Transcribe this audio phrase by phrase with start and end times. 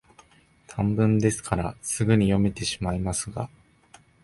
[0.65, 3.51] 短文ですから、すぐに読めてしまいますが、